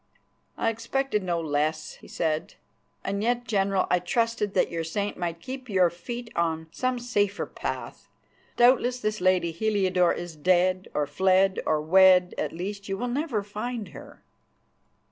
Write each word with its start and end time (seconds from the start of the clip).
"I 0.57 0.71
expected 0.71 1.21
no 1.21 1.39
less," 1.39 1.97
he 1.97 2.07
said; 2.07 2.55
"and 3.03 3.21
yet, 3.21 3.45
General, 3.47 3.85
I 3.91 3.99
trusted 3.99 4.55
that 4.55 4.71
your 4.71 4.83
saint 4.83 5.15
might 5.15 5.39
keep 5.39 5.69
your 5.69 5.91
feet 5.91 6.31
on 6.35 6.65
some 6.71 6.97
safer 6.97 7.45
path. 7.45 8.09
Doubtless 8.57 8.99
this 8.99 9.21
lady 9.21 9.51
Heliodore 9.51 10.13
is 10.15 10.35
dead, 10.35 10.87
or 10.95 11.05
fled, 11.05 11.59
or 11.67 11.81
wed; 11.83 12.33
at 12.39 12.51
least, 12.51 12.89
you 12.89 12.97
will 12.97 13.09
never 13.09 13.43
find 13.43 13.89
her." 13.89 14.23